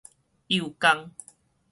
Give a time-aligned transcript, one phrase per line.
[0.47, 1.11] 幼工